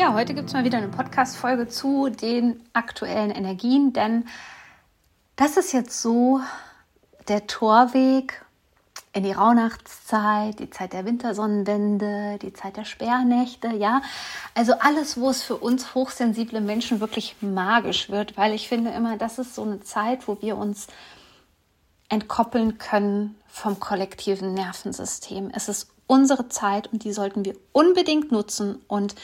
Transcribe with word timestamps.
Ja, 0.00 0.14
heute 0.14 0.32
gibt 0.32 0.48
es 0.48 0.54
mal 0.54 0.64
wieder 0.64 0.78
eine 0.78 0.88
Podcast-Folge 0.88 1.68
zu 1.68 2.08
den 2.08 2.62
aktuellen 2.72 3.30
Energien, 3.30 3.92
denn 3.92 4.24
das 5.36 5.58
ist 5.58 5.74
jetzt 5.74 6.00
so 6.00 6.40
der 7.28 7.46
Torweg 7.46 8.42
in 9.12 9.24
die 9.24 9.32
Rauhnachtszeit, 9.32 10.58
die 10.58 10.70
Zeit 10.70 10.94
der 10.94 11.04
Wintersonnenwende, 11.04 12.38
die 12.40 12.54
Zeit 12.54 12.78
der 12.78 12.86
Sperrnächte, 12.86 13.76
ja. 13.76 14.00
Also 14.54 14.72
alles, 14.80 15.20
wo 15.20 15.28
es 15.28 15.42
für 15.42 15.56
uns 15.56 15.94
hochsensible 15.94 16.62
Menschen 16.62 17.00
wirklich 17.00 17.36
magisch 17.42 18.08
wird, 18.08 18.38
weil 18.38 18.54
ich 18.54 18.70
finde 18.70 18.92
immer, 18.92 19.18
das 19.18 19.38
ist 19.38 19.54
so 19.54 19.64
eine 19.64 19.80
Zeit, 19.80 20.26
wo 20.28 20.40
wir 20.40 20.56
uns 20.56 20.86
entkoppeln 22.08 22.78
können 22.78 23.36
vom 23.48 23.78
kollektiven 23.78 24.54
Nervensystem. 24.54 25.50
Es 25.52 25.68
ist 25.68 25.90
unsere 26.06 26.48
Zeit 26.48 26.90
und 26.90 27.04
die 27.04 27.12
sollten 27.12 27.44
wir 27.44 27.54
unbedingt 27.72 28.32
nutzen 28.32 28.82
und 28.88 29.14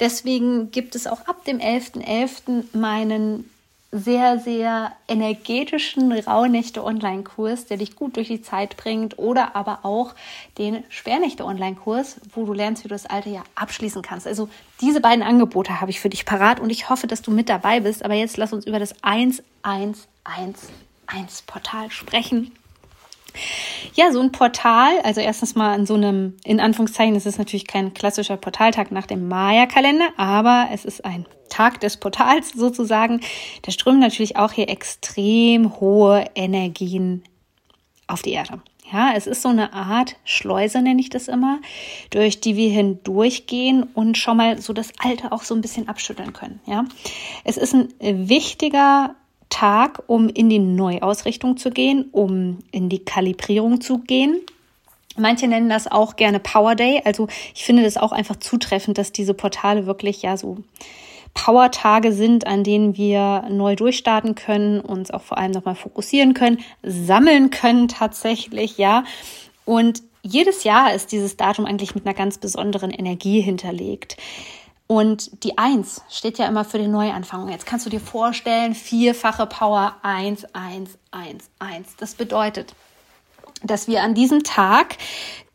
deswegen 0.00 0.70
gibt 0.70 0.94
es 0.94 1.06
auch 1.06 1.26
ab 1.26 1.44
dem 1.44 1.58
11.11. 1.58 2.04
.11. 2.04 2.76
meinen 2.76 3.50
sehr, 3.96 4.40
sehr 4.40 4.90
energetischen 5.06 6.10
Rauhnächte-Online-Kurs, 6.10 7.66
der 7.66 7.76
dich 7.76 7.94
gut 7.94 8.16
durch 8.16 8.26
die 8.26 8.42
Zeit 8.42 8.76
bringt, 8.76 9.20
oder 9.20 9.54
aber 9.54 9.84
auch 9.84 10.16
den 10.58 10.82
Sperrnächte-Online-Kurs, 10.88 12.16
wo 12.34 12.44
du 12.44 12.52
lernst, 12.52 12.82
wie 12.82 12.88
du 12.88 12.94
das 12.94 13.06
alte 13.06 13.30
Jahr 13.30 13.44
abschließen 13.54 14.02
kannst. 14.02 14.26
Also 14.26 14.48
diese 14.80 15.00
beiden 15.00 15.22
Angebote 15.22 15.80
habe 15.80 15.92
ich 15.92 16.00
für 16.00 16.08
dich 16.08 16.26
parat 16.26 16.58
und 16.58 16.70
ich 16.70 16.90
hoffe, 16.90 17.06
dass 17.06 17.22
du 17.22 17.30
mit 17.30 17.48
dabei 17.48 17.78
bist. 17.80 18.04
Aber 18.04 18.14
jetzt 18.14 18.36
lass 18.36 18.52
uns 18.52 18.66
über 18.66 18.80
das 18.80 18.96
1111-Portal 19.02 21.92
sprechen. 21.92 22.50
Ja, 23.94 24.12
so 24.12 24.20
ein 24.20 24.32
Portal, 24.32 25.00
also 25.02 25.20
erstens 25.20 25.54
mal 25.54 25.74
an 25.74 25.86
so 25.86 25.94
einem, 25.94 26.36
in 26.44 26.60
Anführungszeichen, 26.60 27.14
es 27.14 27.26
ist 27.26 27.38
natürlich 27.38 27.66
kein 27.66 27.94
klassischer 27.94 28.36
Portaltag 28.36 28.90
nach 28.90 29.06
dem 29.06 29.28
Maya-Kalender, 29.28 30.08
aber 30.16 30.68
es 30.72 30.84
ist 30.84 31.04
ein 31.04 31.26
Tag 31.48 31.80
des 31.80 31.96
Portals 31.98 32.50
sozusagen. 32.50 33.20
Da 33.62 33.70
strömen 33.70 34.00
natürlich 34.00 34.36
auch 34.36 34.52
hier 34.52 34.68
extrem 34.68 35.78
hohe 35.80 36.24
Energien 36.34 37.22
auf 38.06 38.22
die 38.22 38.32
Erde. 38.32 38.60
Ja, 38.92 39.12
es 39.16 39.26
ist 39.26 39.42
so 39.42 39.48
eine 39.48 39.72
Art 39.72 40.16
Schleuse, 40.24 40.82
nenne 40.82 41.00
ich 41.00 41.08
das 41.08 41.28
immer, 41.28 41.60
durch 42.10 42.40
die 42.40 42.56
wir 42.56 42.70
hindurchgehen 42.70 43.82
und 43.82 44.18
schon 44.18 44.36
mal 44.36 44.60
so 44.60 44.72
das 44.72 44.92
Alte 44.98 45.32
auch 45.32 45.42
so 45.42 45.54
ein 45.54 45.62
bisschen 45.62 45.88
abschütteln 45.88 46.32
können. 46.32 46.60
Ja, 46.66 46.84
es 47.44 47.56
ist 47.56 47.74
ein 47.74 47.88
wichtiger 48.00 49.14
Tag, 49.54 50.02
um 50.08 50.28
in 50.28 50.50
die 50.50 50.58
Neuausrichtung 50.58 51.56
zu 51.56 51.70
gehen, 51.70 52.06
um 52.10 52.58
in 52.72 52.88
die 52.88 53.04
Kalibrierung 53.04 53.80
zu 53.80 53.98
gehen. 53.98 54.40
Manche 55.16 55.46
nennen 55.46 55.68
das 55.68 55.86
auch 55.86 56.16
gerne 56.16 56.40
Power 56.40 56.74
Day. 56.74 57.02
Also 57.04 57.28
ich 57.54 57.64
finde 57.64 57.84
das 57.84 57.96
auch 57.96 58.10
einfach 58.10 58.34
zutreffend, 58.36 58.98
dass 58.98 59.12
diese 59.12 59.32
Portale 59.32 59.86
wirklich 59.86 60.22
ja 60.22 60.36
so 60.36 60.58
Power-Tage 61.34 62.12
sind, 62.12 62.48
an 62.48 62.64
denen 62.64 62.96
wir 62.96 63.44
neu 63.48 63.76
durchstarten 63.76 64.34
können, 64.34 64.80
uns 64.80 65.12
auch 65.12 65.22
vor 65.22 65.38
allem 65.38 65.52
nochmal 65.52 65.76
fokussieren 65.76 66.34
können, 66.34 66.58
sammeln 66.82 67.50
können 67.50 67.86
tatsächlich, 67.86 68.76
ja. 68.78 69.04
Und 69.64 70.02
jedes 70.22 70.64
Jahr 70.64 70.94
ist 70.94 71.12
dieses 71.12 71.36
Datum 71.36 71.64
eigentlich 71.64 71.94
mit 71.94 72.06
einer 72.06 72.14
ganz 72.14 72.38
besonderen 72.38 72.90
Energie 72.90 73.40
hinterlegt. 73.40 74.16
Und 74.86 75.44
die 75.44 75.56
Eins 75.56 76.02
steht 76.10 76.38
ja 76.38 76.46
immer 76.46 76.64
für 76.64 76.78
den 76.78 76.90
Neuanfang. 76.90 77.48
Jetzt 77.48 77.64
kannst 77.64 77.86
du 77.86 77.90
dir 77.90 78.00
vorstellen, 78.00 78.74
vierfache 78.74 79.46
Power 79.46 79.96
eins, 80.02 80.44
eins, 80.52 80.98
eins, 81.10 81.48
eins. 81.58 81.96
Das 81.96 82.14
bedeutet, 82.14 82.74
dass 83.62 83.88
wir 83.88 84.02
an 84.02 84.14
diesem 84.14 84.42
Tag 84.42 84.96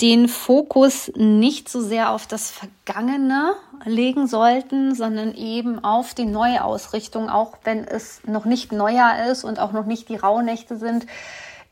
den 0.02 0.28
Fokus 0.28 1.12
nicht 1.16 1.70
so 1.70 1.82
sehr 1.82 2.12
auf 2.12 2.26
das 2.26 2.50
Vergangene 2.52 3.54
legen 3.86 4.28
sollten, 4.28 4.96
sondern 4.96 5.36
eben 5.36 5.84
auf 5.84 6.16
die 6.16 6.26
Neuausrichtung, 6.26 7.30
auch 7.30 7.58
wenn 7.64 7.84
es 7.84 8.22
noch 8.26 8.46
nicht 8.46 8.72
Neujahr 8.72 9.28
ist 9.28 9.44
und 9.44 9.60
auch 9.60 9.74
noch 9.74 9.86
nicht 9.86 10.10
die 10.10 10.16
Rauhnächte 10.16 10.78
sind 10.78 11.06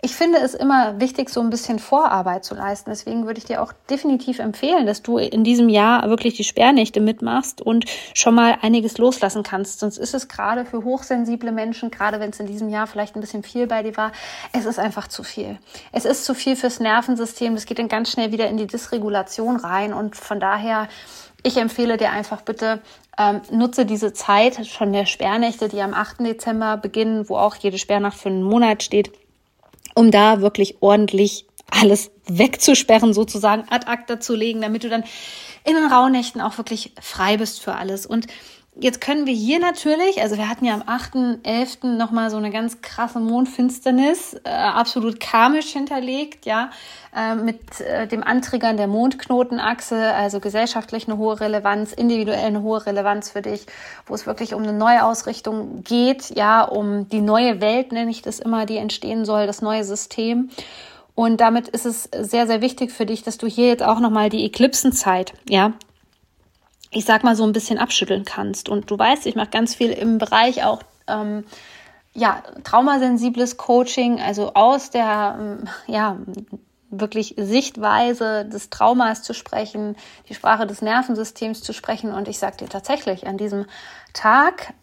ich 0.03 0.16
finde 0.16 0.38
es 0.38 0.53
immer 0.53 1.00
wichtig, 1.00 1.30
so 1.30 1.41
ein 1.41 1.50
bisschen 1.50 1.80
Vorarbeit 1.80 2.46
zu 2.46 2.53
leisten. 2.53 2.91
Deswegen 2.91 3.25
würde 3.25 3.40
ich 3.40 3.46
dir 3.46 3.63
auch 3.63 3.74
definitiv 3.90 4.38
empfehlen, 4.38 4.85
dass 4.85 5.02
du 5.02 5.18
in 5.18 5.44
diesem 5.44 5.69
Jahr 5.69 6.08
wirklich 6.08 6.35
die 6.35 6.44
Sperrnächte 6.44 7.02
mitmachst 7.02 7.62
und 7.62 7.85
schon 8.13 8.36
mal 8.36 8.59
einiges 8.62 9.00
loslassen 9.00 9.41
kannst. 9.41 9.80
Sonst 9.80 9.97
ist 9.97 10.13
es 10.13 10.28
gerade 10.28 10.66
für 10.66 10.84
hochsensible 10.84 11.52
Menschen, 11.52 11.90
gerade 11.90 12.19
wenn 12.19 12.30
es 12.30 12.40
in 12.40 12.46
diesem 12.46 12.69
Jahr 12.69 12.86
vielleicht 12.86 13.16
ein 13.16 13.22
bisschen 13.22 13.41
viel 13.41 13.66
bei 13.66 13.81
dir 13.81 13.97
war, 13.97 14.12
es 14.53 14.66
ist 14.66 14.78
einfach 14.78 15.07
zu 15.07 15.24
viel. 15.24 15.57
Es 15.91 16.06
ist 16.06 16.25
zu 16.25 16.36
viel 16.36 16.56
fürs 16.56 16.80
Nervensystem. 16.80 17.56
Das 17.56 17.66
geht 17.66 17.80
dann 17.80 17.88
ganz 17.88 18.12
schnell 18.12 18.31
wieder 18.31 18.47
in 18.50 18.57
die 18.57 18.68
Dysregulation 18.68 19.56
rein. 19.56 19.94
Und 19.94 20.16
von 20.16 20.40
daher, 20.40 20.90
ich 21.41 21.57
empfehle 21.57 21.97
dir 21.97 22.12
einfach 22.12 22.41
bitte, 22.41 22.81
ähm, 23.18 23.41
nutze 23.50 23.88
diese 23.88 24.13
Zeit 24.13 24.63
schon 24.68 24.94
der 24.94 25.07
Sperrnächte, 25.07 25.69
die 25.69 25.81
am 25.81 25.96
8. 25.96 26.19
Dezember 26.19 26.78
beginnen, 26.78 27.30
wo 27.30 27.38
auch 27.38 27.56
jede 27.56 27.80
Sperrnacht 27.80 28.19
für 28.19 28.30
einen 28.30 28.44
Monat 28.44 28.84
steht 28.84 29.12
um 29.97 30.12
da 30.12 30.41
wirklich 30.41 30.78
ordentlich 30.80 31.47
alles 31.72 32.12
wegzusperren, 32.28 33.13
sozusagen 33.13 33.63
ad 33.69 33.88
acta 33.88 34.19
zu 34.19 34.35
legen, 34.35 34.62
damit 34.62 34.84
du 34.84 34.90
dann 34.90 35.03
in 35.66 35.74
den 35.74 35.91
Rauhnächten 35.91 36.40
auch 36.40 36.58
wirklich 36.59 36.94
frei 37.02 37.38
bist 37.38 37.62
für 37.62 37.74
alles. 37.74 38.06
Und 38.06 38.28
Jetzt 38.80 39.02
können 39.02 39.26
wir 39.26 39.34
hier 39.34 39.60
natürlich, 39.60 40.22
also 40.22 40.38
wir 40.38 40.48
hatten 40.48 40.64
ja 40.64 40.76
am 40.76 40.84
8.11. 40.84 41.98
nochmal 41.98 42.30
so 42.30 42.38
eine 42.38 42.52
ganz 42.52 42.80
krasse 42.82 43.20
Mondfinsternis, 43.20 44.36
äh, 44.44 44.50
absolut 44.50 45.20
karmisch 45.20 45.72
hinterlegt, 45.72 46.46
ja, 46.46 46.70
äh, 47.16 47.34
mit 47.34 47.82
äh, 47.82 48.08
dem 48.08 48.24
Antriggern 48.24 48.78
der 48.78 48.86
Mondknotenachse, 48.86 50.14
also 50.14 50.40
gesellschaftlich 50.40 51.08
eine 51.08 51.18
hohe 51.18 51.40
Relevanz, 51.40 51.92
individuell 51.92 52.46
eine 52.46 52.62
hohe 52.62 52.86
Relevanz 52.86 53.32
für 53.32 53.42
dich, 53.42 53.66
wo 54.06 54.14
es 54.14 54.28
wirklich 54.28 54.54
um 54.54 54.62
eine 54.62 54.74
neue 54.74 55.04
Ausrichtung 55.04 55.84
geht, 55.84 56.36
ja, 56.36 56.62
um 56.64 57.10
die 57.10 57.22
neue 57.22 57.62
Welt, 57.62 57.92
nenne 57.92 58.12
ich 58.12 58.22
das 58.22 58.40
immer, 58.40 58.68
die 58.68 58.78
entstehen 58.78 59.26
soll, 59.26 59.48
das 59.48 59.64
neue 59.64 59.86
System. 59.86 60.52
Und 61.16 61.42
damit 61.42 61.68
ist 61.68 61.88
es 61.88 62.04
sehr, 62.16 62.46
sehr 62.46 62.62
wichtig 62.62 62.92
für 62.92 63.08
dich, 63.08 63.24
dass 63.24 63.40
du 63.40 63.48
hier 63.48 63.70
jetzt 63.70 63.82
auch 63.82 64.00
nochmal 64.00 64.30
die 64.30 64.46
Eklipsenzeit, 64.46 65.34
ja, 65.50 65.74
ich 66.92 67.06
sag 67.06 67.24
mal, 67.24 67.36
so 67.36 67.44
ein 67.44 67.53
bisschen 67.53 67.80
abschütteln 67.80 68.25
kannst. 68.25 68.70
Und 68.70 68.90
du 68.90 68.98
weißt, 68.98 69.25
ich 69.25 69.36
mache 69.36 69.50
ganz 69.50 69.75
viel 69.75 69.92
im 69.92 70.18
Bereich 70.18 70.64
auch 70.64 70.81
ähm, 71.08 71.46
ja, 72.14 72.44
traumasensibles 72.64 73.58
Coaching, 73.58 74.20
also 74.20 74.53
aus 74.53 74.90
der 74.90 75.38
ähm, 75.40 75.70
ja, 75.86 76.18
wirklich 76.90 77.36
Sichtweise 77.38 78.46
des 78.46 78.70
Traumas 78.70 79.22
zu 79.22 79.34
sprechen, 79.34 79.96
die 80.30 80.34
Sprache 80.34 80.66
des 80.66 80.81
Nervensystems 80.81 81.62
zu 81.62 81.74
sprechen. 81.74 82.14
Und 82.14 82.28
ich 82.28 82.40
sage 82.40 82.58
dir 82.58 82.70
tatsächlich, 82.70 83.28
an 83.28 83.38
diesem 83.38 83.66
Tag 84.14 84.74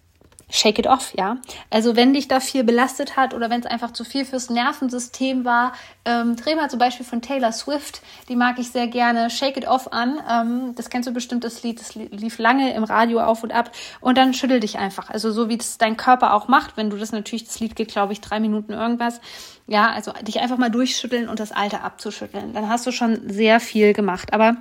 shake 0.54 0.78
it 0.78 0.86
off, 0.86 1.12
ja. 1.16 1.38
Also 1.68 1.96
wenn 1.96 2.14
dich 2.14 2.28
da 2.28 2.38
viel 2.38 2.62
belastet 2.62 3.16
hat 3.16 3.34
oder 3.34 3.50
wenn 3.50 3.60
es 3.60 3.66
einfach 3.66 3.92
zu 3.92 4.04
viel 4.04 4.24
fürs 4.24 4.50
Nervensystem 4.50 5.44
war, 5.44 5.72
ähm, 6.04 6.36
dreh 6.36 6.54
mal 6.54 6.70
zum 6.70 6.78
Beispiel 6.78 7.04
von 7.04 7.20
Taylor 7.20 7.50
Swift, 7.50 8.02
die 8.28 8.36
mag 8.36 8.58
ich 8.60 8.70
sehr 8.70 8.86
gerne, 8.86 9.30
Shake 9.30 9.56
It 9.56 9.66
Off 9.66 9.92
an. 9.92 10.20
Ähm, 10.30 10.74
das 10.76 10.90
kennst 10.90 11.08
du 11.08 11.12
bestimmt, 11.12 11.42
das 11.42 11.64
Lied, 11.64 11.80
das 11.80 11.96
lief 11.96 12.38
lange 12.38 12.72
im 12.72 12.84
Radio 12.84 13.20
auf 13.20 13.42
und 13.42 13.52
ab 13.52 13.72
und 14.00 14.16
dann 14.16 14.32
schüttel 14.32 14.60
dich 14.60 14.78
einfach. 14.78 15.10
Also 15.10 15.32
so 15.32 15.48
wie 15.48 15.58
das 15.58 15.76
dein 15.76 15.96
Körper 15.96 16.34
auch 16.34 16.46
macht, 16.46 16.76
wenn 16.76 16.88
du 16.88 16.96
das 16.96 17.10
natürlich, 17.10 17.46
das 17.46 17.58
Lied 17.58 17.74
geht, 17.74 17.88
glaube 17.88 18.12
ich, 18.12 18.20
drei 18.20 18.38
Minuten 18.38 18.72
irgendwas. 18.72 19.20
Ja, 19.66 19.90
also 19.90 20.12
dich 20.22 20.38
einfach 20.40 20.58
mal 20.58 20.70
durchschütteln 20.70 21.28
und 21.28 21.40
das 21.40 21.50
Alte 21.50 21.80
abzuschütteln. 21.80 22.52
Dann 22.52 22.68
hast 22.68 22.86
du 22.86 22.92
schon 22.92 23.28
sehr 23.28 23.58
viel 23.58 23.92
gemacht. 23.92 24.32
Aber 24.32 24.56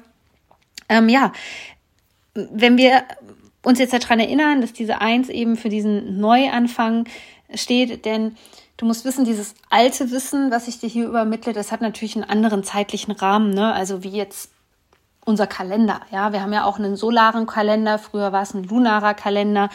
ähm, 0.90 1.08
ja, 1.08 1.34
wenn 2.34 2.78
wir 2.78 3.04
uns 3.64 3.80
jetzt 3.80 3.94
daran 3.94 4.20
erinnern, 4.20 4.62
dass 4.62 4.74
diese 4.74 5.02
Eins 5.02 5.30
eben 5.30 5.56
für 5.56 5.70
diesen 5.70 6.20
Neuanfang 6.20 7.06
steht, 7.56 8.06
denn 8.06 8.36
du 8.78 8.86
musst 8.86 9.06
wissen, 9.06 9.26
dieses 9.26 9.56
alte 9.70 10.12
Wissen, 10.12 10.52
was 10.52 10.68
ich 10.68 10.80
dir 10.80 10.90
hier 10.90 11.08
übermittle, 11.08 11.54
das 11.54 11.72
hat 11.72 11.82
natürlich 11.82 12.16
einen 12.16 12.30
anderen 12.30 12.64
zeitlichen 12.64 13.12
Rahmen, 13.12 13.54
ne? 13.54 13.74
Also 13.74 14.04
wie 14.04 14.10
jetzt 14.10 14.52
unser 15.26 15.48
Kalender. 15.48 16.02
Ja, 16.12 16.34
wir 16.34 16.42
haben 16.42 16.54
ja 16.54 16.66
auch 16.66 16.78
einen 16.78 16.96
solaren 16.96 17.46
Kalender. 17.46 17.98
Früher 17.98 18.32
war 18.32 18.42
es 18.42 18.54
ein 18.54 18.66
lunarer 18.66 19.14
Kalender, 19.14 19.70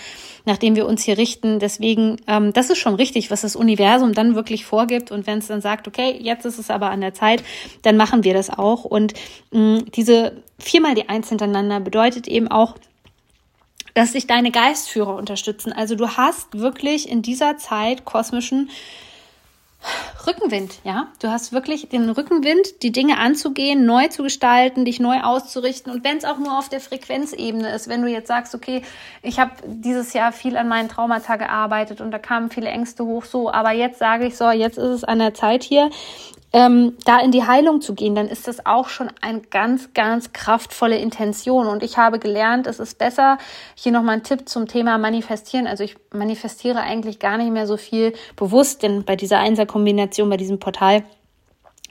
nach 0.44 0.58
dem 0.58 0.76
wir 0.76 0.86
uns 0.86 1.02
hier 1.02 1.16
richten. 1.16 1.58
Deswegen, 1.58 2.16
ähm, 2.26 2.52
das 2.52 2.70
ist 2.70 2.78
schon 2.78 2.94
richtig, 2.94 3.30
was 3.30 3.40
das 3.40 3.56
Universum 3.56 4.12
dann 4.12 4.34
wirklich 4.34 4.66
vorgibt. 4.66 5.10
Und 5.10 5.26
wenn 5.26 5.38
es 5.38 5.46
dann 5.46 5.62
sagt, 5.62 5.88
okay, 5.88 6.18
jetzt 6.20 6.44
ist 6.44 6.58
es 6.58 6.70
aber 6.70 6.90
an 6.90 7.00
der 7.00 7.14
Zeit, 7.14 7.42
dann 7.82 7.96
machen 7.96 8.24
wir 8.24 8.34
das 8.34 8.50
auch. 8.50 8.84
Und 8.84 9.14
mh, 9.50 9.84
diese 9.94 10.42
viermal 10.58 10.94
die 10.94 11.08
Eins 11.08 11.30
hintereinander 11.30 11.80
bedeutet 11.80 12.28
eben 12.28 12.48
auch, 12.48 12.74
dass 13.94 14.12
sich 14.12 14.26
deine 14.26 14.50
Geistführer 14.50 15.16
unterstützen. 15.16 15.72
Also 15.72 15.94
du 15.94 16.16
hast 16.16 16.58
wirklich 16.58 17.08
in 17.08 17.22
dieser 17.22 17.56
Zeit 17.56 18.04
kosmischen 18.04 18.70
Rückenwind, 20.26 20.80
ja. 20.82 21.06
Du 21.20 21.28
hast 21.28 21.52
wirklich 21.52 21.88
den 21.88 22.10
Rückenwind, 22.10 22.82
die 22.82 22.90
Dinge 22.90 23.18
anzugehen, 23.18 23.86
neu 23.86 24.08
zu 24.08 24.24
gestalten, 24.24 24.84
dich 24.84 24.98
neu 24.98 25.20
auszurichten. 25.20 25.92
Und 25.92 26.02
wenn 26.04 26.16
es 26.16 26.24
auch 26.24 26.38
nur 26.38 26.58
auf 26.58 26.68
der 26.68 26.80
Frequenzebene 26.80 27.72
ist, 27.72 27.88
wenn 27.88 28.02
du 28.02 28.08
jetzt 28.08 28.26
sagst, 28.26 28.54
okay, 28.54 28.82
ich 29.22 29.38
habe 29.38 29.52
dieses 29.64 30.12
Jahr 30.14 30.32
viel 30.32 30.56
an 30.56 30.68
meinen 30.68 30.88
Traumata 30.88 31.36
gearbeitet 31.36 32.00
und 32.00 32.10
da 32.10 32.18
kamen 32.18 32.50
viele 32.50 32.68
Ängste 32.68 33.04
hoch, 33.04 33.24
so, 33.24 33.50
aber 33.50 33.70
jetzt 33.70 34.00
sage 34.00 34.26
ich 34.26 34.36
so, 34.36 34.50
jetzt 34.50 34.78
ist 34.78 34.90
es 34.90 35.04
an 35.04 35.20
der 35.20 35.32
Zeit 35.32 35.62
hier, 35.62 35.90
ähm, 36.52 36.96
da 37.04 37.20
in 37.20 37.30
die 37.30 37.46
Heilung 37.46 37.80
zu 37.80 37.94
gehen, 37.94 38.14
dann 38.14 38.28
ist 38.28 38.48
das 38.48 38.64
auch 38.64 38.88
schon 38.88 39.10
eine 39.20 39.40
ganz, 39.40 39.92
ganz 39.92 40.32
kraftvolle 40.32 40.96
Intention. 40.96 41.66
Und 41.66 41.82
ich 41.82 41.98
habe 41.98 42.18
gelernt, 42.18 42.66
es 42.66 42.78
ist 42.78 42.98
besser, 42.98 43.38
hier 43.74 43.92
nochmal 43.92 44.16
ein 44.16 44.22
Tipp 44.22 44.48
zum 44.48 44.66
Thema 44.66 44.96
Manifestieren. 44.98 45.66
Also 45.66 45.84
ich 45.84 45.96
manifestiere 46.12 46.80
eigentlich 46.80 47.18
gar 47.18 47.36
nicht 47.36 47.52
mehr 47.52 47.66
so 47.66 47.76
viel 47.76 48.14
bewusst, 48.36 48.82
denn 48.82 49.04
bei 49.04 49.16
dieser 49.16 49.38
Einser-Kombination, 49.38 50.30
bei 50.30 50.36
diesem 50.36 50.58
Portal, 50.58 51.04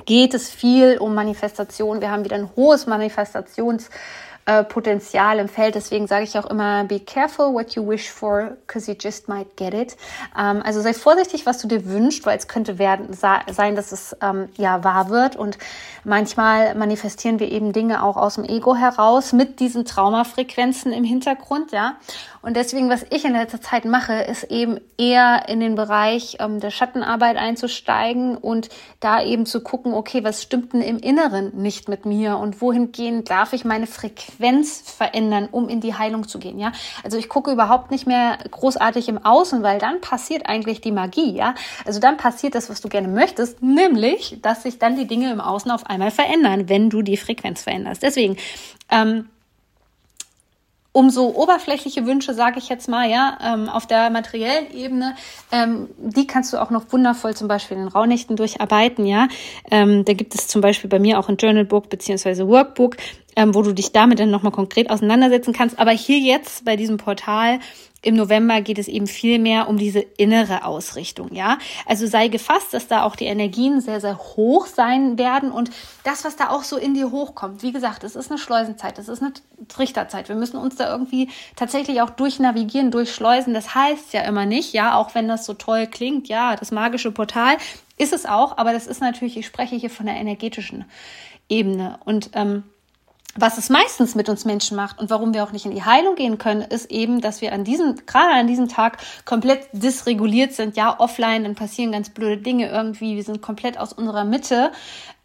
geht 0.05 0.33
es 0.33 0.49
viel 0.49 0.97
um 0.97 1.13
Manifestation. 1.13 2.01
Wir 2.01 2.11
haben 2.11 2.23
wieder 2.23 2.35
ein 2.35 2.49
hohes 2.55 2.87
Manifestations- 2.87 3.89
äh, 4.47 4.63
Potenzial 4.63 5.39
im 5.39 5.49
Feld. 5.49 5.75
Deswegen 5.75 6.07
sage 6.07 6.23
ich 6.23 6.39
auch 6.39 6.45
immer, 6.45 6.85
be 6.85 7.01
careful 7.01 7.53
what 7.53 7.75
you 7.75 7.85
wish 7.85 8.09
for, 8.09 8.55
because 8.65 8.89
you 8.89 8.97
just 8.97 9.27
might 9.27 9.57
get 9.57 9.73
it. 9.73 9.97
Ähm, 10.39 10.61
also 10.63 10.81
sei 10.81 10.93
vorsichtig, 10.93 11.45
was 11.45 11.59
du 11.59 11.67
dir 11.67 11.85
wünschst, 11.85 12.25
weil 12.25 12.37
es 12.37 12.47
könnte 12.47 12.79
werden, 12.79 13.09
sein, 13.13 13.75
dass 13.75 13.91
es 13.91 14.15
ähm, 14.21 14.47
ja 14.55 14.85
wahr 14.85 15.09
wird. 15.09 15.35
Und 15.35 15.57
manchmal 16.05 16.75
manifestieren 16.75 17.41
wir 17.41 17.51
eben 17.51 17.73
Dinge 17.73 18.01
auch 18.01 18.15
aus 18.15 18.35
dem 18.35 18.45
Ego 18.45 18.73
heraus 18.73 19.33
mit 19.33 19.59
diesen 19.59 19.83
Traumafrequenzen 19.83 20.93
im 20.93 21.03
Hintergrund, 21.03 21.73
ja. 21.73 21.97
Und 22.41 22.55
deswegen, 22.55 22.89
was 22.89 23.05
ich 23.09 23.25
in 23.25 23.33
letzter 23.33 23.59
Zeit 23.59 23.83
mache, 23.83 24.13
ist 24.13 24.43
eben 24.45 24.79
eher 24.97 25.49
in 25.49 25.59
den 25.59 25.75
Bereich 25.75 26.37
ähm, 26.39 26.61
der 26.61 26.71
Schattenarbeit 26.71 27.35
einzusteigen 27.35 28.37
und 28.37 28.69
da 29.01 29.21
eben 29.21 29.45
zu 29.45 29.61
gucken, 29.61 29.93
okay, 29.93 30.23
was 30.23 30.41
stimmt 30.41 30.71
denn 30.71 30.81
im 30.81 30.99
Inneren 30.99 31.51
nicht 31.57 31.89
mit 31.89 32.05
mir 32.05 32.37
und 32.37 32.61
wohin 32.61 32.93
gehen 32.93 33.25
darf 33.25 33.51
ich 33.51 33.65
meine 33.65 33.87
Frequenz 33.87 34.36
verändern, 34.39 35.49
um 35.51 35.69
in 35.69 35.81
die 35.81 35.95
Heilung 35.95 36.27
zu 36.27 36.39
gehen, 36.39 36.59
ja? 36.59 36.71
Also 37.03 37.17
ich 37.17 37.29
gucke 37.29 37.51
überhaupt 37.51 37.91
nicht 37.91 38.07
mehr 38.07 38.37
großartig 38.49 39.09
im 39.09 39.23
Außen, 39.23 39.63
weil 39.63 39.79
dann 39.79 40.01
passiert 40.01 40.47
eigentlich 40.47 40.81
die 40.81 40.91
Magie, 40.91 41.35
ja? 41.35 41.55
Also 41.85 41.99
dann 41.99 42.17
passiert 42.17 42.55
das, 42.55 42.69
was 42.69 42.81
du 42.81 42.89
gerne 42.89 43.07
möchtest, 43.07 43.61
nämlich, 43.61 44.39
dass 44.41 44.63
sich 44.63 44.79
dann 44.79 44.95
die 44.95 45.07
Dinge 45.07 45.31
im 45.31 45.41
Außen 45.41 45.71
auf 45.71 45.87
einmal 45.87 46.11
verändern, 46.11 46.69
wenn 46.69 46.89
du 46.89 47.01
die 47.01 47.17
Frequenz 47.17 47.63
veränderst. 47.63 48.03
Deswegen, 48.03 48.37
ähm, 48.89 49.29
umso 50.97 51.27
oberflächliche 51.27 52.07
Wünsche, 52.07 52.33
sage 52.33 52.57
ich 52.57 52.69
jetzt 52.69 52.89
mal, 52.89 53.07
ja, 53.07 53.37
ähm, 53.43 53.69
auf 53.69 53.85
der 53.85 54.09
materiellen 54.09 54.71
Ebene, 54.73 55.15
ähm, 55.51 55.89
die 55.99 56.25
kannst 56.25 56.51
du 56.51 56.57
auch 56.57 56.71
noch 56.71 56.91
wundervoll 56.91 57.35
zum 57.35 57.47
Beispiel 57.47 57.77
in 57.77 57.87
Raunächten 57.87 58.35
durcharbeiten, 58.35 59.05
ja. 59.05 59.27
Ähm, 59.69 60.05
da 60.05 60.13
gibt 60.13 60.33
es 60.33 60.47
zum 60.47 60.61
Beispiel 60.61 60.89
bei 60.89 60.97
mir 60.97 61.19
auch 61.19 61.29
ein 61.29 61.37
Journalbook 61.37 61.89
beziehungsweise 61.89 62.47
Workbook, 62.47 62.97
ähm, 63.37 63.53
wo 63.53 63.61
du 63.61 63.71
dich 63.71 63.91
damit 63.91 64.19
dann 64.19 64.31
nochmal 64.31 64.51
konkret 64.51 64.89
auseinandersetzen 64.89 65.53
kannst. 65.53 65.79
Aber 65.79 65.91
hier 65.91 66.17
jetzt 66.17 66.65
bei 66.65 66.75
diesem 66.75 66.97
Portal 66.97 67.59
im 68.01 68.15
November 68.15 68.61
geht 68.61 68.79
es 68.79 68.87
eben 68.87 69.05
viel 69.05 69.37
mehr 69.37 69.67
um 69.69 69.77
diese 69.77 69.99
innere 69.99 70.65
Ausrichtung, 70.65 71.33
ja. 71.33 71.57
Also 71.85 72.07
sei 72.07 72.29
gefasst, 72.29 72.73
dass 72.73 72.87
da 72.87 73.03
auch 73.03 73.15
die 73.15 73.25
Energien 73.25 73.79
sehr, 73.79 74.01
sehr 74.01 74.17
hoch 74.17 74.65
sein 74.65 75.19
werden 75.19 75.51
und 75.51 75.69
das, 76.03 76.25
was 76.25 76.35
da 76.35 76.49
auch 76.49 76.63
so 76.63 76.77
in 76.77 76.95
dir 76.95 77.11
hochkommt. 77.11 77.61
Wie 77.61 77.71
gesagt, 77.71 78.03
es 78.03 78.15
ist 78.15 78.31
eine 78.31 78.39
Schleusenzeit, 78.39 78.97
es 78.97 79.07
ist 79.07 79.21
eine 79.21 79.33
Trichterzeit. 79.67 80.29
Wir 80.29 80.35
müssen 80.35 80.57
uns 80.57 80.75
da 80.75 80.91
irgendwie 80.91 81.29
tatsächlich 81.55 82.01
auch 82.01 82.09
durchnavigieren, 82.09 82.91
durchschleusen. 82.91 83.53
Das 83.53 83.75
heißt 83.75 84.13
ja 84.13 84.21
immer 84.21 84.45
nicht, 84.45 84.73
ja, 84.73 84.95
auch 84.95 85.13
wenn 85.13 85.27
das 85.27 85.45
so 85.45 85.53
toll 85.53 85.85
klingt, 85.85 86.27
ja, 86.27 86.55
das 86.55 86.71
magische 86.71 87.11
Portal 87.11 87.57
ist 87.97 88.13
es 88.13 88.25
auch, 88.25 88.57
aber 88.57 88.73
das 88.73 88.87
ist 88.87 89.01
natürlich, 89.01 89.37
ich 89.37 89.45
spreche 89.45 89.75
hier 89.75 89.89
von 89.89 90.05
der 90.05 90.15
energetischen 90.15 90.85
Ebene 91.49 91.99
und 92.05 92.31
ähm, 92.33 92.63
was 93.37 93.57
es 93.57 93.69
meistens 93.69 94.15
mit 94.15 94.29
uns 94.29 94.45
Menschen 94.45 94.75
macht 94.75 94.99
und 94.99 95.09
warum 95.09 95.33
wir 95.33 95.43
auch 95.43 95.51
nicht 95.51 95.65
in 95.65 95.71
die 95.71 95.83
Heilung 95.83 96.15
gehen 96.15 96.37
können, 96.37 96.61
ist 96.61 96.91
eben, 96.91 97.21
dass 97.21 97.41
wir 97.41 97.53
an 97.53 97.63
diesem, 97.63 97.95
gerade 98.05 98.33
an 98.33 98.47
diesem 98.47 98.67
Tag 98.67 98.97
komplett 99.25 99.67
dysreguliert 99.71 100.53
sind. 100.53 100.75
Ja, 100.75 100.99
offline, 100.99 101.43
dann 101.43 101.55
passieren 101.55 101.91
ganz 101.91 102.09
blöde 102.09 102.41
Dinge 102.41 102.69
irgendwie. 102.69 103.15
Wir 103.15 103.23
sind 103.23 103.41
komplett 103.41 103.77
aus 103.77 103.93
unserer 103.93 104.25
Mitte, 104.25 104.71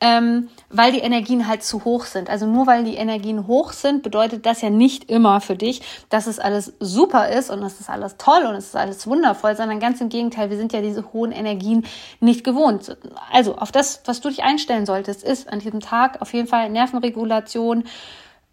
ähm, 0.02 0.48
weil 0.68 0.90
die 0.90 0.98
Energien 0.98 1.46
halt 1.46 1.62
zu 1.62 1.84
hoch 1.84 2.06
sind. 2.06 2.28
Also 2.28 2.44
nur 2.44 2.66
weil 2.66 2.82
die 2.82 2.96
Energien 2.96 3.46
hoch 3.46 3.72
sind, 3.72 4.02
bedeutet 4.02 4.44
das 4.44 4.60
ja 4.60 4.68
nicht 4.68 5.08
immer 5.08 5.40
für 5.40 5.54
dich, 5.54 5.80
dass 6.08 6.26
es 6.26 6.40
alles 6.40 6.72
super 6.80 7.28
ist 7.28 7.50
und 7.50 7.62
es 7.62 7.78
ist 7.78 7.88
alles 7.88 8.16
toll 8.16 8.42
und 8.48 8.56
es 8.56 8.66
ist 8.66 8.76
alles 8.76 9.06
wundervoll, 9.06 9.54
sondern 9.54 9.78
ganz 9.78 10.00
im 10.00 10.08
Gegenteil, 10.08 10.50
wir 10.50 10.56
sind 10.56 10.72
ja 10.72 10.80
diese 10.80 11.12
hohen 11.12 11.30
Energien 11.30 11.86
nicht 12.18 12.42
gewohnt. 12.42 12.96
Also 13.30 13.54
auf 13.54 13.70
das, 13.70 14.02
was 14.04 14.20
du 14.20 14.28
dich 14.28 14.42
einstellen 14.42 14.86
solltest, 14.86 15.22
ist 15.22 15.48
an 15.52 15.60
diesem 15.60 15.78
Tag 15.78 16.20
auf 16.20 16.34
jeden 16.34 16.48
Fall 16.48 16.68
Nervenregulation, 16.68 17.84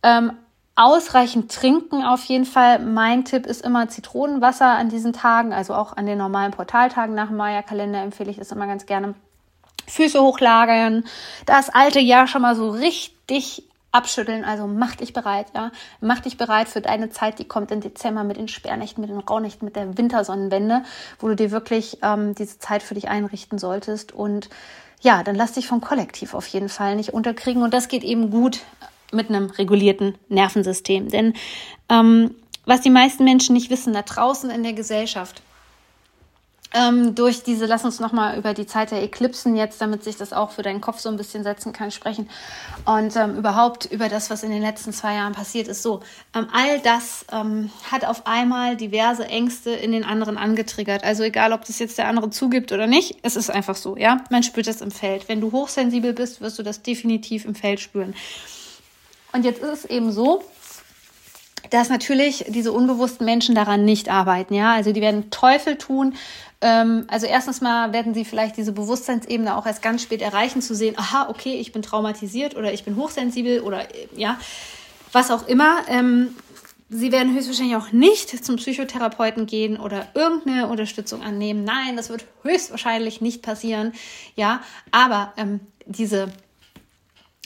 ähm, 0.03 0.33
ausreichend 0.75 1.51
trinken 1.51 2.03
auf 2.03 2.23
jeden 2.25 2.45
Fall. 2.45 2.77
Mein 2.77 3.25
Tipp 3.25 3.47
ist 3.47 3.65
immer 3.65 3.89
Zitronenwasser 3.89 4.67
an 4.67 4.89
diesen 4.89 5.13
Tagen, 5.13 5.51
also 5.51 5.73
auch 5.73 5.97
an 5.97 6.05
den 6.05 6.19
normalen 6.19 6.51
Portaltagen 6.51 7.15
nach 7.15 7.29
dem 7.29 7.37
Maya-Kalender 7.37 8.03
empfehle 8.03 8.29
ich 8.29 8.37
das 8.37 8.51
immer 8.51 8.67
ganz 8.67 8.85
gerne. 8.85 9.15
Füße 9.89 10.21
hochlagern, 10.21 11.03
das 11.45 11.69
alte 11.69 11.99
Jahr 11.99 12.27
schon 12.27 12.41
mal 12.41 12.55
so 12.55 12.69
richtig 12.69 13.63
abschütteln. 13.91 14.45
Also 14.45 14.67
mach 14.67 14.95
dich 14.95 15.13
bereit, 15.13 15.47
ja. 15.55 15.71
Mach 16.01 16.19
dich 16.19 16.37
bereit 16.37 16.69
für 16.69 16.81
deine 16.81 17.09
Zeit, 17.09 17.39
die 17.39 17.47
kommt 17.47 17.71
im 17.71 17.81
Dezember 17.81 18.23
mit 18.23 18.37
den 18.37 18.47
Sperrnächten, 18.47 19.01
mit 19.01 19.09
den 19.09 19.19
Rauhnächten, 19.19 19.65
mit 19.65 19.75
der 19.75 19.97
Wintersonnenwende, 19.97 20.83
wo 21.19 21.27
du 21.27 21.35
dir 21.35 21.51
wirklich 21.51 21.97
ähm, 22.03 22.35
diese 22.35 22.59
Zeit 22.59 22.83
für 22.83 22.93
dich 22.93 23.09
einrichten 23.09 23.57
solltest. 23.57 24.11
Und 24.11 24.49
ja, 25.01 25.23
dann 25.23 25.35
lass 25.35 25.53
dich 25.53 25.67
vom 25.67 25.81
Kollektiv 25.81 26.33
auf 26.33 26.47
jeden 26.47 26.69
Fall 26.69 26.95
nicht 26.95 27.13
unterkriegen. 27.13 27.63
Und 27.63 27.73
das 27.73 27.87
geht 27.87 28.03
eben 28.03 28.29
gut 28.31 28.59
mit 29.11 29.29
einem 29.29 29.49
regulierten 29.49 30.15
Nervensystem. 30.27 31.09
Denn 31.09 31.33
ähm, 31.89 32.35
was 32.65 32.81
die 32.81 32.91
meisten 32.91 33.23
Menschen 33.23 33.53
nicht 33.53 33.71
wissen, 33.71 33.93
da 33.93 34.03
draußen 34.03 34.51
in 34.51 34.61
der 34.61 34.73
Gesellschaft, 34.73 35.41
ähm, 36.71 37.15
durch 37.15 37.41
diese, 37.43 37.65
lass 37.65 37.83
uns 37.83 37.99
nochmal 37.99 38.37
über 38.37 38.53
die 38.53 38.67
Zeit 38.67 38.91
der 38.91 39.01
Eklipsen 39.01 39.55
jetzt, 39.55 39.81
damit 39.81 40.03
sich 40.03 40.17
das 40.17 40.33
auch 40.33 40.51
für 40.51 40.61
deinen 40.61 40.81
Kopf 40.81 40.99
so 40.99 41.09
ein 41.09 41.17
bisschen 41.17 41.43
setzen 41.43 41.73
kann, 41.73 41.89
sprechen. 41.89 42.29
Und 42.85 43.15
ähm, 43.15 43.37
überhaupt 43.37 43.85
über 43.85 44.07
das, 44.07 44.29
was 44.29 44.43
in 44.43 44.51
den 44.51 44.61
letzten 44.61 44.93
zwei 44.93 45.15
Jahren 45.15 45.33
passiert 45.33 45.67
ist. 45.67 45.81
So, 45.81 46.01
ähm, 46.35 46.47
all 46.53 46.79
das 46.81 47.25
ähm, 47.31 47.71
hat 47.91 48.05
auf 48.05 48.27
einmal 48.27 48.77
diverse 48.77 49.25
Ängste 49.25 49.71
in 49.71 49.91
den 49.91 50.03
anderen 50.03 50.37
angetriggert. 50.37 51.03
Also 51.03 51.23
egal, 51.23 51.53
ob 51.53 51.65
das 51.65 51.79
jetzt 51.79 51.97
der 51.97 52.07
andere 52.07 52.29
zugibt 52.29 52.71
oder 52.71 52.85
nicht, 52.85 53.17
es 53.23 53.35
ist 53.35 53.49
einfach 53.49 53.75
so, 53.75 53.97
ja. 53.97 54.23
Man 54.29 54.43
spürt 54.43 54.67
das 54.67 54.81
im 54.81 54.91
Feld. 54.91 55.27
Wenn 55.27 55.41
du 55.41 55.51
hochsensibel 55.51 56.13
bist, 56.13 56.39
wirst 56.39 56.59
du 56.59 56.63
das 56.63 56.83
definitiv 56.83 57.45
im 57.45 57.55
Feld 57.55 57.79
spüren. 57.79 58.13
Und 59.31 59.43
jetzt 59.43 59.61
ist 59.61 59.69
es 59.69 59.85
eben 59.85 60.11
so, 60.11 60.43
dass 61.69 61.89
natürlich 61.89 62.45
diese 62.47 62.71
unbewussten 62.71 63.25
Menschen 63.25 63.55
daran 63.55 63.85
nicht 63.85 64.09
arbeiten. 64.09 64.53
Ja, 64.53 64.73
also 64.73 64.91
die 64.91 65.01
werden 65.01 65.29
Teufel 65.29 65.77
tun. 65.77 66.15
Ähm, 66.61 67.05
also 67.07 67.25
erstens 67.25 67.61
mal 67.61 67.93
werden 67.93 68.13
sie 68.13 68.25
vielleicht 68.25 68.57
diese 68.57 68.73
Bewusstseinsebene 68.73 69.55
auch 69.55 69.65
erst 69.65 69.81
ganz 69.81 70.03
spät 70.03 70.21
erreichen, 70.21 70.61
zu 70.61 70.75
sehen, 70.75 70.97
aha, 70.97 71.29
okay, 71.29 71.55
ich 71.55 71.71
bin 71.71 71.81
traumatisiert 71.81 72.55
oder 72.55 72.73
ich 72.73 72.83
bin 72.83 72.97
hochsensibel 72.97 73.61
oder 73.61 73.83
äh, 73.83 74.07
ja, 74.15 74.37
was 75.13 75.31
auch 75.31 75.47
immer. 75.47 75.81
Ähm, 75.87 76.35
sie 76.89 77.11
werden 77.11 77.33
höchstwahrscheinlich 77.33 77.77
auch 77.77 77.91
nicht 77.91 78.43
zum 78.43 78.57
Psychotherapeuten 78.57 79.45
gehen 79.45 79.79
oder 79.79 80.07
irgendeine 80.15 80.67
Unterstützung 80.67 81.21
annehmen. 81.21 81.63
Nein, 81.63 81.95
das 81.95 82.09
wird 82.09 82.25
höchstwahrscheinlich 82.43 83.21
nicht 83.21 83.41
passieren. 83.41 83.93
Ja, 84.35 84.61
aber 84.91 85.33
ähm, 85.37 85.61
diese 85.85 86.27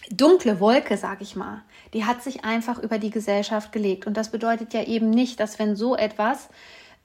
dunkle 0.10 0.60
Wolke, 0.60 0.98
sag 0.98 1.22
ich 1.22 1.36
mal, 1.36 1.62
die 1.94 2.06
hat 2.06 2.24
sich 2.24 2.44
einfach 2.44 2.80
über 2.80 2.98
die 2.98 3.12
Gesellschaft 3.12 3.72
gelegt. 3.72 4.08
Und 4.08 4.18
das 4.18 4.32
bedeutet 4.32 4.74
ja 4.74 4.84
eben 4.84 5.12
nicht, 5.12 5.40
dass 5.40 5.60
wenn 5.60 5.76
so 5.76 5.96
etwas 5.96 6.50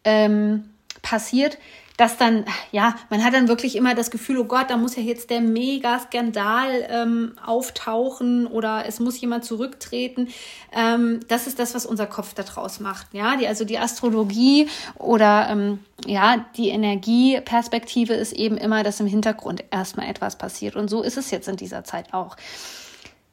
ähm, 0.04 0.70
passiert, 1.02 1.58
dass 1.98 2.16
dann, 2.16 2.44
ja, 2.70 2.94
man 3.10 3.24
hat 3.24 3.34
dann 3.34 3.48
wirklich 3.48 3.74
immer 3.74 3.94
das 3.96 4.12
Gefühl, 4.12 4.38
oh 4.38 4.44
Gott, 4.44 4.70
da 4.70 4.76
muss 4.76 4.94
ja 4.94 5.02
jetzt 5.02 5.30
der 5.30 5.40
Mega-Skandal 5.40 6.86
ähm, 6.88 7.32
auftauchen 7.44 8.46
oder 8.46 8.84
es 8.86 9.00
muss 9.00 9.20
jemand 9.20 9.44
zurücktreten. 9.44 10.28
Ähm, 10.72 11.18
das 11.26 11.48
ist 11.48 11.58
das, 11.58 11.74
was 11.74 11.84
unser 11.84 12.06
Kopf 12.06 12.34
daraus 12.34 12.78
macht. 12.78 13.08
Ja, 13.12 13.36
die, 13.36 13.48
also 13.48 13.64
die 13.64 13.80
Astrologie 13.80 14.68
oder 14.94 15.48
ähm, 15.50 15.80
ja, 16.06 16.46
die 16.56 16.68
Energieperspektive 16.68 18.14
ist 18.14 18.32
eben 18.32 18.56
immer, 18.56 18.84
dass 18.84 19.00
im 19.00 19.06
Hintergrund 19.08 19.64
erstmal 19.72 20.08
etwas 20.08 20.38
passiert. 20.38 20.76
Und 20.76 20.88
so 20.88 21.02
ist 21.02 21.18
es 21.18 21.32
jetzt 21.32 21.48
in 21.48 21.56
dieser 21.56 21.82
Zeit 21.82 22.14
auch. 22.14 22.36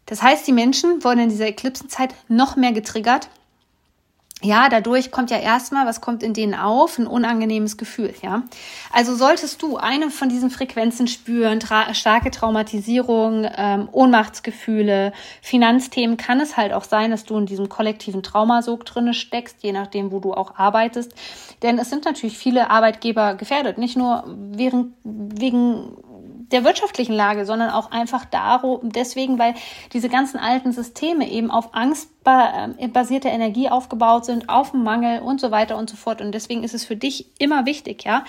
Das 0.07 0.23
heißt, 0.23 0.47
die 0.47 0.53
Menschen 0.53 1.03
wurden 1.03 1.19
in 1.19 1.29
dieser 1.29 1.47
Eklipsenzeit 1.47 2.15
noch 2.29 2.55
mehr 2.55 2.71
getriggert 2.71 3.29
ja, 4.41 4.67
dadurch 4.67 5.11
kommt 5.11 5.31
ja 5.31 5.37
erstmal, 5.37 5.87
was 5.87 6.01
kommt 6.01 6.21
in 6.21 6.33
denen 6.33 6.55
auf? 6.55 6.99
Ein 6.99 7.07
unangenehmes 7.07 7.77
Gefühl, 7.77 8.13
ja. 8.21 8.43
Also 8.91 9.15
solltest 9.15 9.61
du 9.61 9.77
eine 9.77 10.11
von 10.11 10.27
diesen 10.27 10.49
Frequenzen 10.49 11.07
spüren, 11.07 11.61
tra 11.61 11.93
starke 11.93 12.31
Traumatisierung, 12.31 13.47
ähm, 13.55 13.87
Ohnmachtsgefühle, 13.91 15.13
Finanzthemen, 15.41 16.17
kann 16.17 16.41
es 16.41 16.57
halt 16.57 16.73
auch 16.73 16.83
sein, 16.83 17.11
dass 17.11 17.23
du 17.23 17.37
in 17.37 17.45
diesem 17.45 17.69
kollektiven 17.69 18.23
Traumasog 18.23 18.85
drinne 18.85 19.13
steckst, 19.13 19.63
je 19.63 19.71
nachdem, 19.71 20.11
wo 20.11 20.19
du 20.19 20.33
auch 20.33 20.55
arbeitest. 20.57 21.13
Denn 21.63 21.79
es 21.79 21.89
sind 21.89 22.03
natürlich 22.03 22.37
viele 22.37 22.69
Arbeitgeber 22.69 23.35
gefährdet, 23.35 23.77
nicht 23.77 23.95
nur 23.95 24.25
wegen, 24.27 24.93
wegen 25.03 25.97
der 26.51 26.63
wirtschaftlichen 26.63 27.13
Lage, 27.13 27.45
sondern 27.45 27.69
auch 27.69 27.91
einfach 27.91 28.25
darum, 28.25 28.79
deswegen, 28.83 29.39
weil 29.39 29.55
diese 29.93 30.09
ganzen 30.09 30.37
alten 30.37 30.71
Systeme 30.71 31.29
eben 31.29 31.51
auf 31.51 31.73
angstbasierte 31.73 33.29
Energie 33.29 33.69
aufgebaut 33.69 34.25
sind, 34.25 34.49
auf 34.49 34.73
Mangel 34.73 35.21
und 35.21 35.41
so 35.41 35.51
weiter 35.51 35.77
und 35.77 35.89
so 35.89 35.95
fort. 35.95 36.21
Und 36.21 36.31
deswegen 36.33 36.63
ist 36.63 36.73
es 36.73 36.85
für 36.85 36.95
dich 36.95 37.27
immer 37.39 37.65
wichtig, 37.65 38.03
ja. 38.03 38.23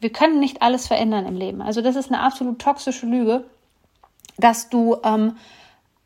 Wir 0.00 0.10
können 0.10 0.40
nicht 0.40 0.62
alles 0.62 0.88
verändern 0.88 1.26
im 1.26 1.36
Leben. 1.36 1.62
Also 1.62 1.80
das 1.80 1.94
ist 1.94 2.10
eine 2.10 2.20
absolut 2.20 2.58
toxische 2.58 3.06
Lüge, 3.06 3.44
dass 4.36 4.68
du 4.68 4.96
ähm, 5.04 5.36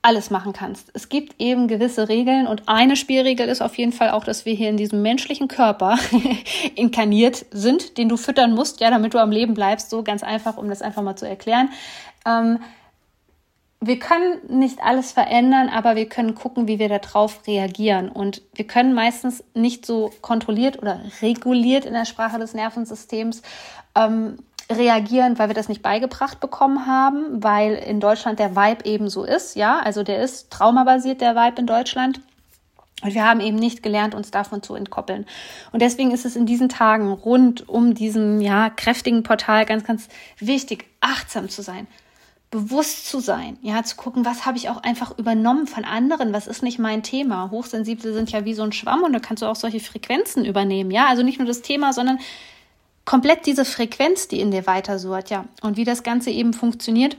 alles 0.06 0.30
machen 0.30 0.52
kannst. 0.52 0.90
Es 0.94 1.08
gibt 1.08 1.34
eben 1.40 1.66
gewisse 1.66 2.08
Regeln 2.08 2.46
und 2.46 2.68
eine 2.68 2.94
Spielregel 2.94 3.48
ist 3.48 3.60
auf 3.60 3.76
jeden 3.76 3.90
Fall 3.90 4.10
auch, 4.10 4.22
dass 4.22 4.44
wir 4.44 4.54
hier 4.54 4.70
in 4.70 4.76
diesem 4.76 5.02
menschlichen 5.02 5.48
Körper 5.48 5.98
inkarniert 6.76 7.44
sind, 7.50 7.98
den 7.98 8.08
du 8.08 8.16
füttern 8.16 8.54
musst, 8.54 8.80
ja, 8.80 8.90
damit 8.90 9.14
du 9.14 9.18
am 9.18 9.32
Leben 9.32 9.54
bleibst. 9.54 9.90
So 9.90 10.04
ganz 10.04 10.22
einfach, 10.22 10.58
um 10.58 10.68
das 10.68 10.80
einfach 10.80 11.02
mal 11.02 11.16
zu 11.16 11.28
erklären. 11.28 11.70
Ähm, 12.24 12.60
wir 13.80 13.98
können 13.98 14.38
nicht 14.48 14.80
alles 14.80 15.10
verändern, 15.10 15.68
aber 15.68 15.96
wir 15.96 16.08
können 16.08 16.36
gucken, 16.36 16.68
wie 16.68 16.78
wir 16.78 16.88
darauf 16.88 17.44
reagieren. 17.48 18.08
Und 18.08 18.42
wir 18.54 18.66
können 18.66 18.94
meistens 18.94 19.42
nicht 19.54 19.84
so 19.84 20.12
kontrolliert 20.22 20.78
oder 20.80 21.00
reguliert 21.20 21.84
in 21.84 21.94
der 21.94 22.04
Sprache 22.04 22.38
des 22.38 22.54
Nervensystems 22.54 23.42
ähm, 23.96 24.38
reagieren, 24.70 25.38
weil 25.38 25.48
wir 25.48 25.54
das 25.54 25.68
nicht 25.68 25.82
beigebracht 25.82 26.40
bekommen 26.40 26.86
haben, 26.86 27.42
weil 27.42 27.74
in 27.74 28.00
Deutschland 28.00 28.38
der 28.38 28.56
Vibe 28.56 28.84
eben 28.84 29.08
so 29.08 29.24
ist, 29.24 29.56
ja, 29.56 29.78
also 29.78 30.02
der 30.02 30.22
ist 30.22 30.50
traumabasiert, 30.50 31.20
der 31.20 31.36
Vibe 31.36 31.60
in 31.60 31.66
Deutschland. 31.66 32.20
Und 33.02 33.14
wir 33.14 33.24
haben 33.24 33.40
eben 33.40 33.58
nicht 33.58 33.82
gelernt, 33.82 34.14
uns 34.14 34.30
davon 34.30 34.62
zu 34.62 34.74
entkoppeln. 34.74 35.26
Und 35.70 35.82
deswegen 35.82 36.12
ist 36.12 36.24
es 36.24 36.34
in 36.34 36.46
diesen 36.46 36.70
Tagen 36.70 37.12
rund 37.12 37.68
um 37.68 37.94
diesen, 37.94 38.40
ja, 38.40 38.70
kräftigen 38.70 39.22
Portal 39.22 39.66
ganz, 39.66 39.84
ganz 39.84 40.08
wichtig, 40.38 40.86
achtsam 41.00 41.50
zu 41.50 41.62
sein, 41.62 41.86
bewusst 42.50 43.06
zu 43.08 43.20
sein, 43.20 43.58
ja, 43.60 43.82
zu 43.82 43.96
gucken, 43.96 44.24
was 44.24 44.46
habe 44.46 44.56
ich 44.56 44.70
auch 44.70 44.82
einfach 44.82 45.16
übernommen 45.18 45.66
von 45.66 45.84
anderen, 45.84 46.32
was 46.32 46.46
ist 46.46 46.62
nicht 46.62 46.78
mein 46.78 47.02
Thema. 47.02 47.50
Hochsensible 47.50 48.14
sind 48.14 48.32
ja 48.32 48.44
wie 48.46 48.54
so 48.54 48.62
ein 48.62 48.72
Schwamm 48.72 49.02
und 49.02 49.12
da 49.12 49.18
kannst 49.18 49.42
du 49.42 49.46
auch 49.46 49.56
solche 49.56 49.80
Frequenzen 49.80 50.44
übernehmen, 50.44 50.90
ja, 50.90 51.06
also 51.06 51.22
nicht 51.22 51.38
nur 51.38 51.46
das 51.46 51.62
Thema, 51.62 51.92
sondern 51.92 52.18
komplett 53.06 53.46
diese 53.46 53.64
Frequenz, 53.64 54.28
die 54.28 54.40
in 54.40 54.50
dir 54.50 54.66
weiter 54.66 54.98
surrt, 54.98 55.30
ja. 55.30 55.46
Und 55.62 55.78
wie 55.78 55.84
das 55.84 56.02
Ganze 56.02 56.30
eben 56.30 56.52
funktioniert, 56.52 57.16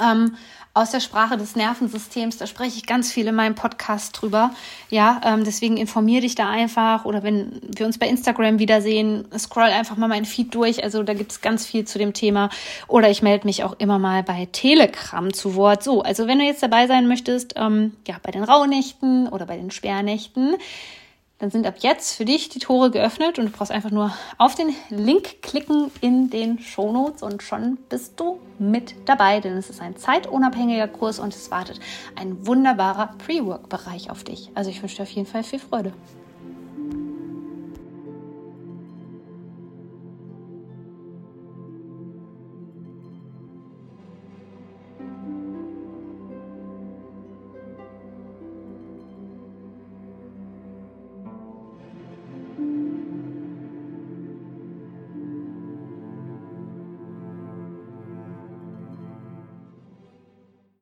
ähm, 0.00 0.36
aus 0.76 0.90
der 0.90 0.98
Sprache 0.98 1.36
des 1.36 1.54
Nervensystems, 1.54 2.36
da 2.36 2.48
spreche 2.48 2.76
ich 2.78 2.84
ganz 2.84 3.12
viel 3.12 3.28
in 3.28 3.34
meinem 3.36 3.54
Podcast 3.54 4.20
drüber. 4.20 4.50
Ja, 4.90 5.20
ähm, 5.24 5.44
deswegen 5.44 5.76
informier 5.76 6.20
dich 6.20 6.34
da 6.34 6.50
einfach 6.50 7.04
oder 7.04 7.22
wenn 7.22 7.60
wir 7.76 7.86
uns 7.86 7.96
bei 7.96 8.08
Instagram 8.08 8.58
wiedersehen, 8.58 9.24
scroll 9.38 9.68
einfach 9.68 9.96
mal 9.96 10.08
meinen 10.08 10.24
Feed 10.24 10.52
durch. 10.52 10.82
Also 10.82 11.04
da 11.04 11.14
gibt 11.14 11.30
es 11.30 11.40
ganz 11.40 11.64
viel 11.64 11.84
zu 11.84 12.00
dem 12.00 12.12
Thema. 12.12 12.50
Oder 12.88 13.08
ich 13.08 13.22
melde 13.22 13.46
mich 13.46 13.62
auch 13.62 13.76
immer 13.78 14.00
mal 14.00 14.24
bei 14.24 14.48
Telegram 14.50 15.32
zu 15.32 15.54
Wort. 15.54 15.84
So, 15.84 16.02
also 16.02 16.26
wenn 16.26 16.40
du 16.40 16.44
jetzt 16.44 16.64
dabei 16.64 16.88
sein 16.88 17.06
möchtest, 17.06 17.54
ähm, 17.54 17.92
ja, 18.08 18.16
bei 18.20 18.32
den 18.32 18.42
Rauhnächten 18.42 19.28
oder 19.28 19.46
bei 19.46 19.56
den 19.56 19.70
Sperrnächten, 19.70 20.56
dann 21.38 21.50
sind 21.50 21.66
ab 21.66 21.74
jetzt 21.78 22.14
für 22.14 22.24
dich 22.24 22.48
die 22.48 22.60
Tore 22.60 22.90
geöffnet 22.90 23.38
und 23.38 23.46
du 23.46 23.50
brauchst 23.50 23.72
einfach 23.72 23.90
nur 23.90 24.12
auf 24.38 24.54
den 24.54 24.74
Link 24.88 25.42
klicken 25.42 25.90
in 26.00 26.30
den 26.30 26.58
Shownotes 26.58 27.22
und 27.22 27.42
schon 27.42 27.76
bist 27.88 28.18
du 28.20 28.38
mit 28.58 28.94
dabei, 29.04 29.40
denn 29.40 29.56
es 29.56 29.68
ist 29.68 29.80
ein 29.80 29.96
zeitunabhängiger 29.96 30.88
Kurs 30.88 31.18
und 31.18 31.34
es 31.34 31.50
wartet 31.50 31.80
ein 32.14 32.46
wunderbarer 32.46 33.14
Pre-Work-Bereich 33.18 34.10
auf 34.10 34.22
dich. 34.22 34.50
Also 34.54 34.70
ich 34.70 34.80
wünsche 34.80 34.96
dir 34.96 35.02
auf 35.02 35.10
jeden 35.10 35.26
Fall 35.26 35.42
viel 35.42 35.58
Freude. 35.58 35.92